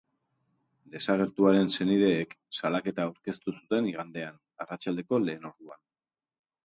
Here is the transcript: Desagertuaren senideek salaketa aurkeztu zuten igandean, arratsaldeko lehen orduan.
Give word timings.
Desagertuaren 0.93 1.69
senideek 1.75 2.33
salaketa 2.61 3.05
aurkeztu 3.09 3.55
zuten 3.59 3.91
igandean, 3.93 4.41
arratsaldeko 4.67 5.21
lehen 5.27 5.47
orduan. 5.53 5.87